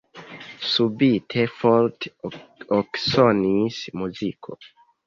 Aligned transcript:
Subite 0.69 1.45
forte 1.59 2.15
eksonis 2.81 3.81
muziko. 4.03 4.63